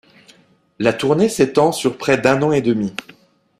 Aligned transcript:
La 0.79 0.93
tournée' 0.93 1.29
s'étend 1.29 1.71
sur 1.71 1.95
près 1.95 2.17
d'un 2.17 2.41
an 2.41 2.51
et 2.51 2.63
demi. 2.63 2.91